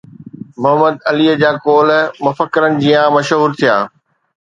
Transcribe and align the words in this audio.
محمد 0.61 0.95
عليءَ 1.09 1.33
جا 1.43 1.51
قول 1.69 1.89
مفڪرن 2.25 2.79
جيان 2.85 3.13
مشهور 3.19 3.59
ٿيا 3.63 3.81